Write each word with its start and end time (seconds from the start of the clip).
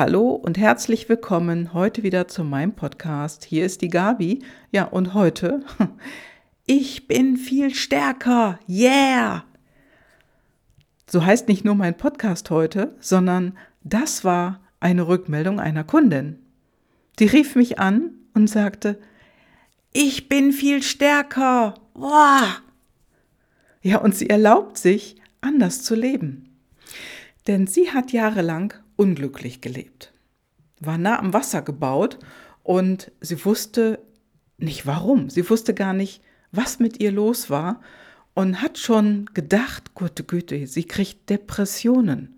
Hallo 0.00 0.30
und 0.30 0.56
herzlich 0.56 1.10
willkommen 1.10 1.74
heute 1.74 2.02
wieder 2.02 2.26
zu 2.26 2.42
meinem 2.42 2.72
Podcast. 2.72 3.44
Hier 3.44 3.66
ist 3.66 3.82
die 3.82 3.90
Gabi. 3.90 4.42
Ja, 4.70 4.84
und 4.84 5.12
heute, 5.12 5.62
ich 6.66 7.06
bin 7.06 7.36
viel 7.36 7.74
stärker. 7.74 8.58
Yeah! 8.66 9.44
So 11.06 11.22
heißt 11.22 11.48
nicht 11.48 11.66
nur 11.66 11.74
mein 11.74 11.98
Podcast 11.98 12.48
heute, 12.48 12.96
sondern 12.98 13.58
das 13.84 14.24
war 14.24 14.60
eine 14.80 15.06
Rückmeldung 15.06 15.60
einer 15.60 15.84
Kundin. 15.84 16.38
Die 17.18 17.26
rief 17.26 17.54
mich 17.54 17.78
an 17.78 18.12
und 18.32 18.48
sagte, 18.48 18.98
ich 19.92 20.30
bin 20.30 20.52
viel 20.52 20.82
stärker. 20.82 21.74
Boah! 21.92 22.46
Ja, 23.82 23.98
und 23.98 24.14
sie 24.14 24.30
erlaubt 24.30 24.78
sich, 24.78 25.16
anders 25.42 25.82
zu 25.82 25.94
leben. 25.94 26.56
Denn 27.46 27.66
sie 27.66 27.90
hat 27.90 28.12
jahrelang 28.12 28.72
unglücklich 29.00 29.62
gelebt, 29.62 30.12
war 30.78 30.98
nah 30.98 31.18
am 31.18 31.32
Wasser 31.32 31.62
gebaut 31.62 32.18
und 32.62 33.10
sie 33.22 33.42
wusste 33.46 33.98
nicht 34.58 34.86
warum. 34.86 35.30
Sie 35.30 35.48
wusste 35.48 35.72
gar 35.72 35.94
nicht, 35.94 36.22
was 36.52 36.80
mit 36.80 37.00
ihr 37.00 37.10
los 37.10 37.48
war 37.48 37.80
und 38.34 38.60
hat 38.60 38.76
schon 38.76 39.30
gedacht, 39.32 39.94
gute 39.94 40.22
Güte, 40.22 40.66
sie 40.66 40.84
kriegt 40.84 41.30
Depressionen. 41.30 42.34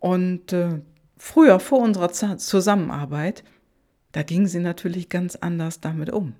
Und 0.00 0.54
äh, 0.54 0.80
früher, 1.18 1.60
vor 1.60 1.80
unserer 1.80 2.10
Zusammenarbeit, 2.38 3.44
da 4.12 4.22
ging 4.22 4.46
sie 4.46 4.60
natürlich 4.60 5.10
ganz 5.10 5.36
anders 5.36 5.80
damit 5.80 6.10
um. 6.10 6.34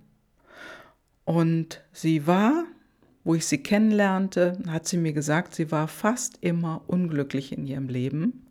Und 1.26 1.84
sie 1.92 2.26
war 2.26 2.64
wo 3.24 3.34
ich 3.34 3.46
sie 3.46 3.58
kennenlernte, 3.58 4.58
hat 4.68 4.86
sie 4.86 4.98
mir 4.98 5.14
gesagt, 5.14 5.54
sie 5.54 5.70
war 5.70 5.88
fast 5.88 6.38
immer 6.42 6.82
unglücklich 6.86 7.52
in 7.52 7.66
ihrem 7.66 7.88
Leben, 7.88 8.43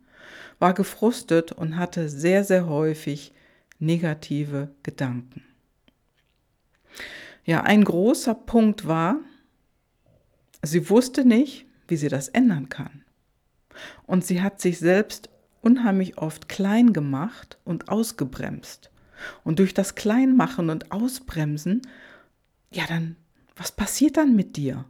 war 0.64 0.72
gefrustet 0.72 1.52
und 1.52 1.76
hatte 1.76 2.08
sehr, 2.08 2.42
sehr 2.42 2.66
häufig 2.66 3.34
negative 3.78 4.70
Gedanken. 4.82 5.42
Ja, 7.44 7.64
ein 7.64 7.84
großer 7.84 8.34
Punkt 8.34 8.86
war, 8.86 9.18
sie 10.62 10.88
wusste 10.88 11.26
nicht, 11.26 11.66
wie 11.86 11.98
sie 11.98 12.08
das 12.08 12.28
ändern 12.28 12.70
kann. 12.70 13.04
Und 14.06 14.24
sie 14.24 14.40
hat 14.40 14.62
sich 14.62 14.78
selbst 14.78 15.28
unheimlich 15.60 16.16
oft 16.16 16.48
klein 16.48 16.94
gemacht 16.94 17.58
und 17.64 17.90
ausgebremst. 17.90 18.90
Und 19.42 19.58
durch 19.58 19.74
das 19.74 19.94
Kleinmachen 19.94 20.70
und 20.70 20.92
Ausbremsen, 20.92 21.82
ja, 22.70 22.84
dann 22.88 23.16
was 23.54 23.70
passiert 23.70 24.16
dann 24.16 24.34
mit 24.34 24.56
dir? 24.56 24.86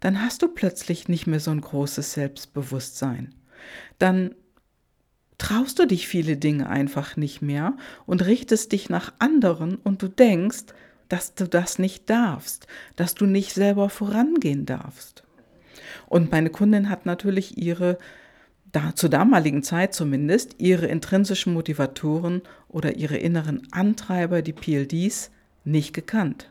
Dann 0.00 0.20
hast 0.20 0.42
du 0.42 0.48
plötzlich 0.48 1.08
nicht 1.08 1.26
mehr 1.26 1.40
so 1.40 1.50
ein 1.50 1.62
großes 1.62 2.12
Selbstbewusstsein. 2.12 3.34
Dann 3.98 4.34
traust 5.38 5.78
du 5.78 5.86
dich 5.86 6.08
viele 6.08 6.36
Dinge 6.36 6.68
einfach 6.68 7.16
nicht 7.16 7.40
mehr 7.40 7.76
und 8.06 8.26
richtest 8.26 8.72
dich 8.72 8.90
nach 8.90 9.12
anderen 9.18 9.76
und 9.76 10.02
du 10.02 10.08
denkst, 10.08 10.66
dass 11.08 11.34
du 11.34 11.48
das 11.48 11.78
nicht 11.78 12.10
darfst, 12.10 12.66
dass 12.96 13.14
du 13.14 13.24
nicht 13.24 13.54
selber 13.54 13.88
vorangehen 13.88 14.66
darfst. 14.66 15.22
Und 16.06 16.30
meine 16.30 16.50
Kundin 16.50 16.90
hat 16.90 17.06
natürlich 17.06 17.56
ihre, 17.56 17.98
da, 18.72 18.94
zur 18.94 19.08
damaligen 19.10 19.62
Zeit 19.62 19.94
zumindest, 19.94 20.56
ihre 20.58 20.86
intrinsischen 20.86 21.54
Motivatoren 21.54 22.42
oder 22.68 22.96
ihre 22.96 23.16
inneren 23.16 23.66
Antreiber, 23.72 24.42
die 24.42 24.52
PLDs, 24.52 25.30
nicht 25.64 25.94
gekannt. 25.94 26.50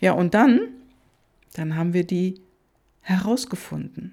Ja, 0.00 0.12
und 0.12 0.34
dann, 0.34 0.68
dann 1.54 1.76
haben 1.76 1.94
wir 1.94 2.04
die 2.04 2.40
herausgefunden. 3.00 4.12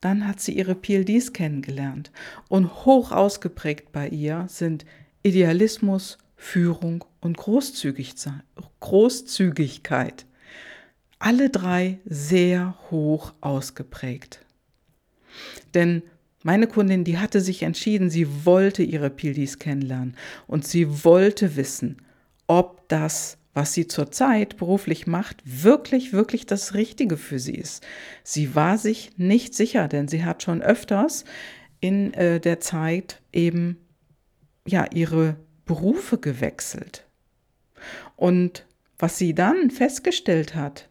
Dann 0.00 0.26
hat 0.26 0.40
sie 0.40 0.52
ihre 0.52 0.74
PLDs 0.74 1.32
kennengelernt. 1.32 2.10
Und 2.48 2.84
hoch 2.84 3.12
ausgeprägt 3.12 3.92
bei 3.92 4.08
ihr 4.08 4.46
sind 4.48 4.84
Idealismus, 5.22 6.18
Führung 6.36 7.04
und 7.20 7.36
Großzügigkeit. 7.36 10.26
Alle 11.18 11.50
drei 11.50 11.98
sehr 12.04 12.76
hoch 12.90 13.32
ausgeprägt. 13.40 14.44
Denn 15.74 16.02
meine 16.42 16.68
Kundin, 16.68 17.02
die 17.02 17.18
hatte 17.18 17.40
sich 17.40 17.62
entschieden, 17.62 18.10
sie 18.10 18.44
wollte 18.44 18.82
ihre 18.82 19.10
PLDs 19.10 19.58
kennenlernen 19.58 20.16
und 20.46 20.66
sie 20.66 21.04
wollte 21.04 21.56
wissen, 21.56 22.02
ob 22.46 22.88
das 22.88 23.38
was 23.56 23.72
sie 23.72 23.86
zurzeit 23.86 24.58
beruflich 24.58 25.06
macht, 25.06 25.38
wirklich, 25.42 26.12
wirklich 26.12 26.44
das 26.44 26.74
Richtige 26.74 27.16
für 27.16 27.38
sie 27.38 27.54
ist. 27.54 27.82
Sie 28.22 28.54
war 28.54 28.76
sich 28.76 29.12
nicht 29.16 29.54
sicher, 29.54 29.88
denn 29.88 30.08
sie 30.08 30.26
hat 30.26 30.42
schon 30.42 30.60
öfters 30.60 31.24
in 31.80 32.12
äh, 32.12 32.38
der 32.38 32.60
Zeit 32.60 33.22
eben 33.32 33.78
ja 34.66 34.84
ihre 34.92 35.36
Berufe 35.64 36.18
gewechselt. 36.18 37.06
Und 38.14 38.66
was 38.98 39.16
sie 39.16 39.34
dann 39.34 39.70
festgestellt 39.70 40.54
hat, 40.54 40.90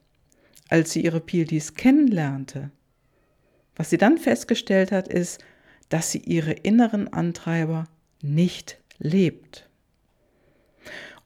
als 0.68 0.92
sie 0.92 1.02
ihre 1.02 1.20
PLDs 1.22 1.76
kennenlernte, 1.76 2.72
was 3.76 3.92
sie 3.92 4.00
dann 4.00 4.18
festgestellt 4.18 4.92
hat, 4.92 5.08
ist, 5.08 5.40
dass 5.90 6.12
sie 6.12 6.24
ihre 6.26 6.54
inneren 6.54 7.14
Antreiber 7.14 7.84
nicht 8.24 8.80
lebt. 8.98 9.70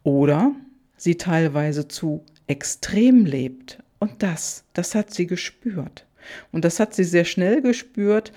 Oder 0.03 0.53
sie 0.99 1.15
teilweise 1.15 1.87
zu 1.87 2.23
extrem 2.47 3.25
lebt. 3.25 3.81
Und 3.99 4.21
das, 4.21 4.65
das 4.73 4.93
hat 4.93 5.13
sie 5.13 5.25
gespürt. 5.25 6.05
Und 6.51 6.65
das 6.65 6.79
hat 6.79 6.93
sie 6.93 7.05
sehr 7.05 7.25
schnell 7.25 7.61
gespürt, 7.61 8.31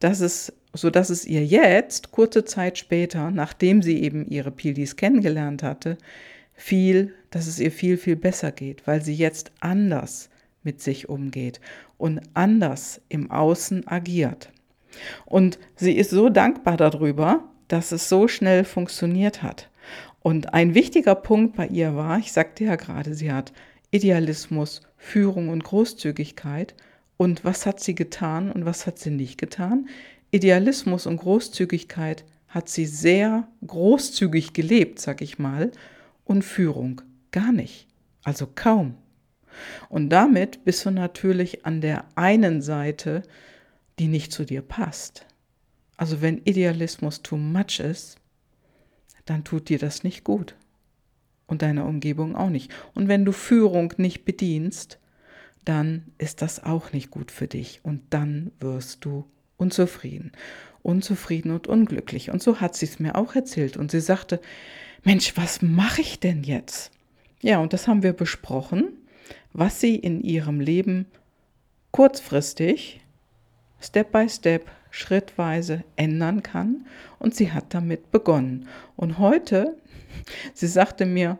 dass 0.00 0.20
es, 0.20 0.52
so 0.74 0.88
es 0.88 1.24
ihr 1.24 1.44
jetzt, 1.46 2.10
kurze 2.10 2.44
Zeit 2.44 2.76
später, 2.76 3.30
nachdem 3.30 3.82
sie 3.82 4.02
eben 4.02 4.26
ihre 4.28 4.50
PLDs 4.50 4.96
kennengelernt 4.96 5.62
hatte, 5.62 5.96
viel, 6.54 7.14
dass 7.30 7.46
es 7.46 7.60
ihr 7.60 7.70
viel, 7.70 7.96
viel 7.96 8.16
besser 8.16 8.52
geht, 8.52 8.86
weil 8.86 9.02
sie 9.02 9.14
jetzt 9.14 9.52
anders 9.60 10.28
mit 10.62 10.82
sich 10.82 11.08
umgeht 11.08 11.60
und 11.98 12.20
anders 12.34 13.00
im 13.08 13.30
Außen 13.30 13.86
agiert. 13.86 14.50
Und 15.24 15.58
sie 15.76 15.92
ist 15.92 16.10
so 16.10 16.28
dankbar 16.28 16.76
darüber, 16.76 17.44
dass 17.68 17.92
es 17.92 18.08
so 18.08 18.26
schnell 18.26 18.64
funktioniert 18.64 19.42
hat. 19.42 19.70
Und 20.28 20.52
ein 20.52 20.74
wichtiger 20.74 21.14
Punkt 21.14 21.56
bei 21.56 21.66
ihr 21.68 21.96
war, 21.96 22.18
ich 22.18 22.32
sagte 22.32 22.64
ja 22.64 22.76
gerade, 22.76 23.14
sie 23.14 23.32
hat 23.32 23.54
Idealismus, 23.90 24.82
Führung 24.98 25.48
und 25.48 25.64
Großzügigkeit. 25.64 26.74
Und 27.16 27.46
was 27.46 27.64
hat 27.64 27.80
sie 27.80 27.94
getan 27.94 28.52
und 28.52 28.66
was 28.66 28.86
hat 28.86 28.98
sie 28.98 29.08
nicht 29.08 29.38
getan? 29.38 29.88
Idealismus 30.30 31.06
und 31.06 31.16
Großzügigkeit 31.16 32.26
hat 32.46 32.68
sie 32.68 32.84
sehr 32.84 33.48
großzügig 33.66 34.52
gelebt, 34.52 34.98
sag 35.00 35.22
ich 35.22 35.38
mal, 35.38 35.72
und 36.26 36.44
Führung 36.44 37.00
gar 37.30 37.50
nicht, 37.50 37.86
also 38.22 38.46
kaum. 38.54 38.96
Und 39.88 40.10
damit 40.10 40.62
bist 40.62 40.84
du 40.84 40.90
natürlich 40.90 41.64
an 41.64 41.80
der 41.80 42.04
einen 42.16 42.60
Seite, 42.60 43.22
die 43.98 44.08
nicht 44.08 44.30
zu 44.32 44.44
dir 44.44 44.60
passt. 44.60 45.24
Also 45.96 46.20
wenn 46.20 46.42
Idealismus 46.44 47.22
too 47.22 47.38
much 47.38 47.80
ist, 47.80 48.18
dann 49.28 49.44
tut 49.44 49.68
dir 49.68 49.78
das 49.78 50.04
nicht 50.04 50.24
gut. 50.24 50.54
Und 51.46 51.62
deiner 51.62 51.86
Umgebung 51.86 52.36
auch 52.36 52.50
nicht. 52.50 52.70
Und 52.94 53.08
wenn 53.08 53.24
du 53.24 53.32
Führung 53.32 53.94
nicht 53.96 54.24
bedienst, 54.24 54.98
dann 55.64 56.04
ist 56.18 56.42
das 56.42 56.62
auch 56.62 56.92
nicht 56.92 57.10
gut 57.10 57.30
für 57.30 57.46
dich. 57.46 57.80
Und 57.82 58.02
dann 58.10 58.52
wirst 58.60 59.04
du 59.04 59.24
unzufrieden. 59.56 60.32
Unzufrieden 60.82 61.52
und 61.52 61.66
unglücklich. 61.66 62.30
Und 62.30 62.42
so 62.42 62.60
hat 62.60 62.76
sie 62.76 62.86
es 62.86 62.98
mir 62.98 63.16
auch 63.16 63.34
erzählt. 63.34 63.76
Und 63.76 63.90
sie 63.90 64.00
sagte, 64.00 64.40
Mensch, 65.04 65.36
was 65.36 65.62
mache 65.62 66.02
ich 66.02 66.20
denn 66.20 66.42
jetzt? 66.42 66.90
Ja, 67.40 67.58
und 67.58 67.72
das 67.72 67.88
haben 67.88 68.02
wir 68.02 68.12
besprochen, 68.12 68.92
was 69.52 69.80
sie 69.80 69.96
in 69.96 70.20
ihrem 70.20 70.60
Leben 70.60 71.06
kurzfristig, 71.92 73.00
Step 73.80 74.12
by 74.12 74.28
Step, 74.28 74.70
schrittweise 74.90 75.84
ändern 75.96 76.42
kann. 76.42 76.86
Und 77.18 77.34
sie 77.34 77.52
hat 77.52 77.74
damit 77.74 78.10
begonnen. 78.10 78.68
Und 78.96 79.18
heute, 79.18 79.76
sie 80.54 80.66
sagte 80.66 81.06
mir 81.06 81.38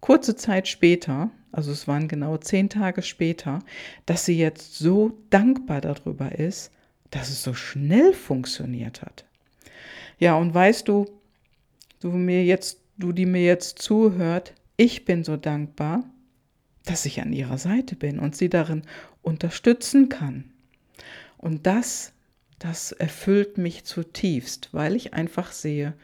kurze 0.00 0.36
Zeit 0.36 0.68
später, 0.68 1.30
also 1.52 1.72
es 1.72 1.86
waren 1.86 2.08
genau 2.08 2.36
zehn 2.36 2.68
Tage 2.68 3.02
später, 3.02 3.60
dass 4.06 4.24
sie 4.24 4.36
jetzt 4.36 4.74
so 4.74 5.16
dankbar 5.30 5.80
darüber 5.80 6.32
ist, 6.32 6.72
dass 7.10 7.30
es 7.30 7.42
so 7.42 7.54
schnell 7.54 8.12
funktioniert 8.12 9.02
hat. 9.02 9.24
Ja, 10.18 10.36
und 10.36 10.52
weißt 10.52 10.88
du, 10.88 11.06
du 12.00 12.10
mir 12.10 12.44
jetzt, 12.44 12.80
du 12.98 13.12
die 13.12 13.26
mir 13.26 13.44
jetzt 13.44 13.78
zuhört, 13.78 14.52
ich 14.76 15.04
bin 15.04 15.22
so 15.22 15.36
dankbar, 15.36 16.04
dass 16.84 17.06
ich 17.06 17.20
an 17.20 17.32
ihrer 17.32 17.58
Seite 17.58 17.96
bin 17.96 18.18
und 18.18 18.36
sie 18.36 18.48
darin 18.48 18.82
unterstützen 19.22 20.08
kann. 20.08 20.50
Und 21.38 21.66
das 21.66 22.13
das 22.58 22.92
erfüllt 22.92 23.58
mich 23.58 23.84
zutiefst, 23.84 24.68
weil 24.72 24.96
ich 24.96 25.14
einfach 25.14 25.52
sehe, 25.52 25.94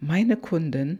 meine 0.00 0.36
Kundin, 0.36 0.98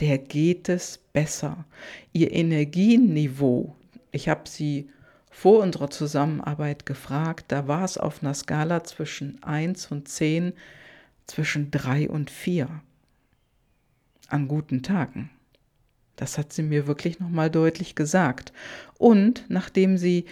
der 0.00 0.18
geht 0.18 0.68
es 0.68 0.98
besser. 1.12 1.64
Ihr 2.12 2.32
Energieniveau, 2.32 3.76
ich 4.12 4.28
habe 4.28 4.48
sie 4.48 4.90
vor 5.30 5.62
unserer 5.62 5.90
Zusammenarbeit 5.90 6.84
gefragt, 6.84 7.46
da 7.48 7.68
war 7.68 7.84
es 7.84 7.96
auf 7.96 8.22
einer 8.22 8.34
Skala 8.34 8.82
zwischen 8.84 9.42
1 9.42 9.86
und 9.92 10.08
10, 10.08 10.52
zwischen 11.26 11.70
drei 11.70 12.08
und 12.08 12.30
vier 12.30 12.82
an 14.28 14.48
guten 14.48 14.82
Tagen. 14.82 15.30
Das 16.16 16.36
hat 16.36 16.52
sie 16.52 16.62
mir 16.62 16.86
wirklich 16.86 17.20
nochmal 17.20 17.50
deutlich 17.50 17.94
gesagt. 17.94 18.52
Und 18.98 19.44
nachdem 19.48 19.96
sie 19.96 20.26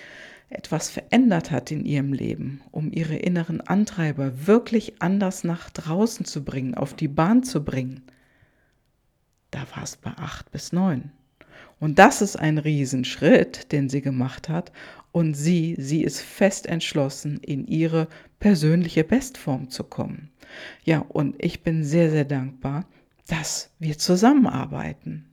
etwas 0.50 0.88
verändert 0.88 1.50
hat 1.50 1.70
in 1.70 1.84
ihrem 1.84 2.12
Leben, 2.12 2.62
um 2.70 2.90
ihre 2.90 3.16
inneren 3.16 3.60
Antreiber 3.60 4.46
wirklich 4.46 5.02
anders 5.02 5.44
nach 5.44 5.70
draußen 5.70 6.24
zu 6.24 6.44
bringen, 6.44 6.74
auf 6.74 6.94
die 6.94 7.08
Bahn 7.08 7.42
zu 7.42 7.64
bringen, 7.64 8.02
da 9.50 9.60
war 9.74 9.82
es 9.82 9.96
bei 9.96 10.10
acht 10.10 10.50
bis 10.50 10.72
neun. 10.72 11.10
Und 11.80 11.98
das 11.98 12.22
ist 12.22 12.36
ein 12.36 12.58
Riesenschritt, 12.58 13.72
den 13.72 13.88
sie 13.88 14.02
gemacht 14.02 14.48
hat. 14.48 14.72
Und 15.12 15.34
sie, 15.34 15.76
sie 15.78 16.02
ist 16.02 16.20
fest 16.20 16.66
entschlossen, 16.66 17.38
in 17.38 17.66
ihre 17.66 18.08
persönliche 18.40 19.04
Bestform 19.04 19.70
zu 19.70 19.84
kommen. 19.84 20.30
Ja, 20.84 21.00
und 21.08 21.34
ich 21.38 21.62
bin 21.62 21.84
sehr, 21.84 22.10
sehr 22.10 22.24
dankbar, 22.24 22.86
dass 23.26 23.70
wir 23.78 23.98
zusammenarbeiten. 23.98 25.26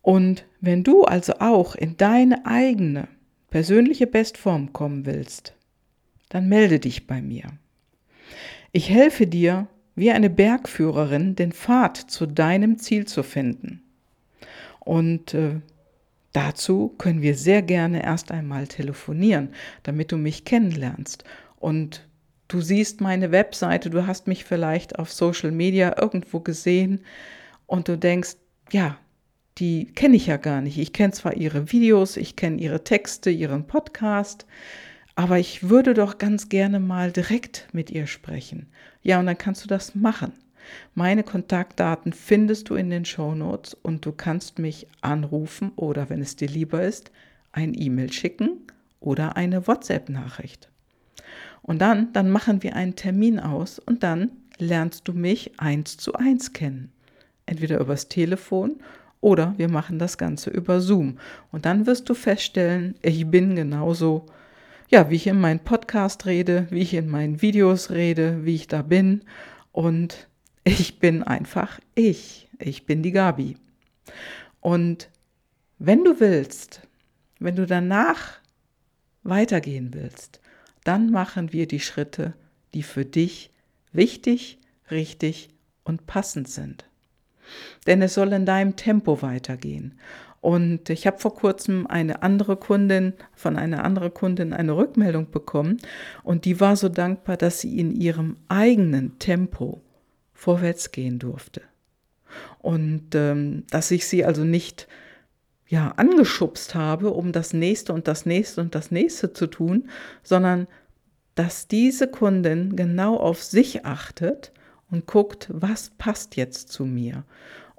Und 0.00 0.44
wenn 0.60 0.82
du 0.82 1.04
also 1.04 1.34
auch 1.38 1.74
in 1.74 1.96
deine 1.96 2.44
eigene 2.44 3.08
persönliche 3.52 4.06
Bestform 4.06 4.72
kommen 4.72 5.04
willst, 5.04 5.54
dann 6.30 6.48
melde 6.48 6.80
dich 6.80 7.06
bei 7.06 7.20
mir. 7.20 7.44
Ich 8.72 8.88
helfe 8.88 9.26
dir, 9.26 9.68
wie 9.94 10.10
eine 10.10 10.30
Bergführerin, 10.30 11.36
den 11.36 11.52
Pfad 11.52 11.98
zu 11.98 12.24
deinem 12.24 12.78
Ziel 12.78 13.06
zu 13.06 13.22
finden. 13.22 13.82
Und 14.80 15.34
äh, 15.34 15.60
dazu 16.32 16.94
können 16.96 17.20
wir 17.20 17.34
sehr 17.34 17.60
gerne 17.60 18.02
erst 18.02 18.32
einmal 18.32 18.68
telefonieren, 18.68 19.50
damit 19.82 20.12
du 20.12 20.16
mich 20.16 20.46
kennenlernst. 20.46 21.24
Und 21.60 22.08
du 22.48 22.62
siehst 22.62 23.02
meine 23.02 23.32
Webseite, 23.32 23.90
du 23.90 24.06
hast 24.06 24.28
mich 24.28 24.46
vielleicht 24.46 24.98
auf 24.98 25.12
Social 25.12 25.50
Media 25.50 25.94
irgendwo 26.00 26.40
gesehen 26.40 27.02
und 27.66 27.86
du 27.86 27.98
denkst, 27.98 28.36
ja, 28.70 28.96
die 29.58 29.86
kenne 29.86 30.16
ich 30.16 30.26
ja 30.26 30.36
gar 30.36 30.60
nicht. 30.60 30.78
Ich 30.78 30.92
kenne 30.92 31.12
zwar 31.12 31.34
ihre 31.34 31.72
Videos, 31.72 32.16
ich 32.16 32.36
kenne 32.36 32.60
ihre 32.60 32.84
Texte, 32.84 33.30
ihren 33.30 33.66
Podcast, 33.66 34.46
aber 35.14 35.38
ich 35.38 35.68
würde 35.68 35.94
doch 35.94 36.18
ganz 36.18 36.48
gerne 36.48 36.80
mal 36.80 37.12
direkt 37.12 37.68
mit 37.72 37.90
ihr 37.90 38.06
sprechen. 38.06 38.66
Ja, 39.02 39.20
und 39.20 39.26
dann 39.26 39.38
kannst 39.38 39.64
du 39.64 39.68
das 39.68 39.94
machen. 39.94 40.32
Meine 40.94 41.22
Kontaktdaten 41.22 42.12
findest 42.12 42.70
du 42.70 42.76
in 42.76 42.88
den 42.88 43.04
Show 43.04 43.34
Notes 43.34 43.74
und 43.74 44.06
du 44.06 44.12
kannst 44.12 44.58
mich 44.58 44.86
anrufen 45.00 45.72
oder, 45.76 46.08
wenn 46.08 46.22
es 46.22 46.36
dir 46.36 46.48
lieber 46.48 46.82
ist, 46.82 47.10
ein 47.52 47.74
E-Mail 47.74 48.12
schicken 48.12 48.58
oder 49.00 49.36
eine 49.36 49.66
WhatsApp-Nachricht. 49.66 50.70
Und 51.62 51.80
dann, 51.80 52.12
dann 52.12 52.30
machen 52.30 52.62
wir 52.62 52.74
einen 52.74 52.96
Termin 52.96 53.38
aus 53.38 53.78
und 53.78 54.02
dann 54.02 54.32
lernst 54.58 55.06
du 55.08 55.12
mich 55.12 55.58
eins 55.58 55.96
zu 55.96 56.14
eins 56.14 56.52
kennen. 56.52 56.90
Entweder 57.46 57.80
übers 57.80 58.08
Telefon 58.08 58.76
oder 59.22 59.54
wir 59.56 59.70
machen 59.70 59.98
das 59.98 60.18
Ganze 60.18 60.50
über 60.50 60.82
Zoom. 60.82 61.18
Und 61.52 61.64
dann 61.64 61.86
wirst 61.86 62.10
du 62.10 62.14
feststellen, 62.14 62.96
ich 63.00 63.26
bin 63.26 63.54
genauso, 63.56 64.26
ja, 64.90 65.08
wie 65.08 65.14
ich 65.14 65.28
in 65.28 65.40
meinem 65.40 65.60
Podcast 65.60 66.26
rede, 66.26 66.66
wie 66.70 66.80
ich 66.80 66.92
in 66.92 67.08
meinen 67.08 67.40
Videos 67.40 67.90
rede, 67.90 68.44
wie 68.44 68.56
ich 68.56 68.66
da 68.66 68.82
bin. 68.82 69.22
Und 69.70 70.28
ich 70.64 70.98
bin 70.98 71.22
einfach 71.22 71.80
ich. 71.94 72.48
Ich 72.58 72.84
bin 72.84 73.02
die 73.02 73.12
Gabi. 73.12 73.56
Und 74.60 75.08
wenn 75.78 76.04
du 76.04 76.20
willst, 76.20 76.82
wenn 77.38 77.56
du 77.56 77.64
danach 77.64 78.40
weitergehen 79.22 79.94
willst, 79.94 80.40
dann 80.82 81.10
machen 81.10 81.52
wir 81.52 81.68
die 81.68 81.80
Schritte, 81.80 82.34
die 82.74 82.82
für 82.82 83.04
dich 83.04 83.50
wichtig, 83.92 84.58
richtig 84.90 85.48
und 85.84 86.06
passend 86.06 86.48
sind 86.48 86.86
denn 87.86 88.02
es 88.02 88.14
soll 88.14 88.32
in 88.32 88.46
deinem 88.46 88.76
Tempo 88.76 89.22
weitergehen. 89.22 89.98
Und 90.40 90.90
ich 90.90 91.06
habe 91.06 91.18
vor 91.18 91.34
kurzem 91.34 91.86
eine 91.86 92.22
andere 92.22 92.56
Kundin, 92.56 93.12
von 93.32 93.56
einer 93.56 93.84
anderen 93.84 94.12
Kundin 94.12 94.52
eine 94.52 94.76
Rückmeldung 94.76 95.30
bekommen 95.30 95.76
und 96.24 96.44
die 96.44 96.58
war 96.58 96.74
so 96.74 96.88
dankbar, 96.88 97.36
dass 97.36 97.60
sie 97.60 97.78
in 97.78 97.92
ihrem 97.92 98.36
eigenen 98.48 99.18
Tempo 99.20 99.82
vorwärts 100.34 100.90
gehen 100.90 101.20
durfte. 101.20 101.62
Und 102.58 103.14
ähm, 103.14 103.64
dass 103.70 103.92
ich 103.92 104.06
sie 104.08 104.24
also 104.24 104.42
nicht 104.42 104.88
ja, 105.68 105.92
angeschubst 105.96 106.74
habe, 106.74 107.12
um 107.12 107.30
das 107.30 107.52
nächste 107.52 107.92
und 107.92 108.08
das 108.08 108.26
nächste 108.26 108.60
und 108.60 108.74
das 108.74 108.90
nächste 108.90 109.32
zu 109.32 109.46
tun, 109.46 109.88
sondern 110.24 110.66
dass 111.34 111.68
diese 111.68 112.08
Kundin 112.08 112.76
genau 112.76 113.16
auf 113.16 113.42
sich 113.42 113.86
achtet 113.86 114.52
und 114.92 115.06
guckt, 115.06 115.48
was 115.50 115.90
passt 115.90 116.36
jetzt 116.36 116.68
zu 116.68 116.84
mir. 116.84 117.24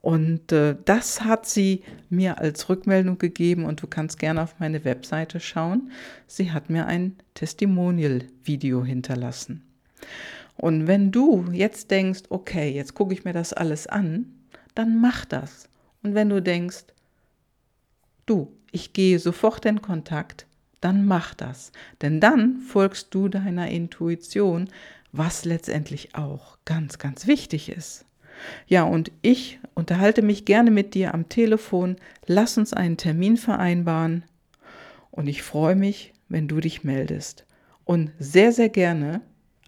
Und 0.02 0.52
äh, 0.52 0.76
das 0.84 1.24
hat 1.24 1.46
sie 1.46 1.84
mir 2.10 2.40
als 2.40 2.68
Rückmeldung 2.68 3.18
gegeben 3.20 3.64
und 3.64 3.82
du 3.82 3.88
kannst 3.88 4.20
gerne 4.20 4.42
auf 4.42 4.60
meine 4.60 4.84
Webseite 4.84 5.40
schauen. 5.40 5.92
Sie 6.28 6.52
hat 6.52 6.70
mir 6.70 6.88
ein 6.88 7.16
Testimonial-Video 7.36 8.84
hinterlassen. 8.84 9.64
Und 10.58 10.88
wenn 10.88 11.12
du 11.12 11.46
jetzt 11.54 11.90
denkst, 11.90 12.24
okay, 12.30 12.70
jetzt 12.70 12.96
gucke 12.96 13.14
ich 13.14 13.24
mir 13.24 13.32
das 13.32 13.54
alles 13.54 13.88
an, 13.88 14.26
dann 14.76 15.00
mach 15.00 15.24
das. 15.24 15.70
Und 16.02 16.16
wenn 16.16 16.28
du 16.28 16.42
denkst, 16.42 16.84
du, 18.26 18.52
ich 18.72 18.92
gehe 18.92 19.20
sofort 19.20 19.66
in 19.66 19.82
Kontakt, 19.82 20.48
dann 20.82 21.06
mach 21.06 21.34
das. 21.34 21.72
Denn 22.02 22.20
dann 22.20 22.60
folgst 22.60 23.16
du 23.16 23.30
deiner 23.30 23.70
Intuition, 23.70 24.70
was 25.14 25.46
letztendlich 25.46 26.16
auch 26.16 26.58
ganz, 26.66 26.98
ganz 26.98 27.28
wichtig 27.28 27.70
ist. 27.70 28.06
Ja, 28.68 28.84
und 28.84 29.12
ich 29.22 29.60
unterhalte 29.76 30.24
mich 30.24 30.44
gerne 30.44 30.72
mit 30.72 30.96
dir 30.96 31.14
am 31.14 31.30
Telefon. 31.30 31.96
Lass 32.26 32.58
uns 32.58 32.74
einen 32.74 32.98
Termin 32.98 33.38
vereinbaren. 33.38 34.26
Und 35.12 35.28
ich 35.28 35.44
freue 35.44 35.76
mich, 35.76 36.14
wenn 36.28 36.48
du 36.48 36.60
dich 36.60 36.84
meldest. 36.84 37.46
Und 37.86 38.12
sehr, 38.18 38.52
sehr 38.52 38.70
gerne 38.70 39.22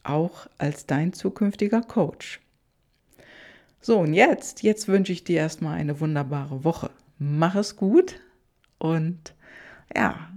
auch 0.04 0.48
als 0.58 0.88
dein 0.88 1.14
zukünftiger 1.14 1.82
Coach. 1.82 2.42
So, 3.82 4.00
und 4.00 4.14
jetzt, 4.16 4.64
jetzt 4.64 4.88
wünsche 4.88 5.12
ich 5.12 5.24
dir 5.24 5.38
erstmal 5.38 5.78
eine 5.78 6.00
wunderbare 6.00 6.64
Woche. 6.64 6.90
Mach 7.20 7.56
es 7.56 7.76
gut 7.76 8.20
und 8.80 9.36
ja, 9.96 10.30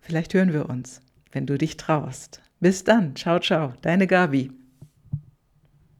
vielleicht 0.00 0.34
hören 0.34 0.52
wir 0.52 0.68
uns, 0.68 1.00
wenn 1.30 1.46
du 1.46 1.58
dich 1.58 1.76
traust. 1.76 2.42
Bis 2.60 2.84
dann. 2.84 3.14
Ciao, 3.16 3.38
ciao. 3.38 3.74
Deine 3.82 4.06
Gabi. 4.06 4.50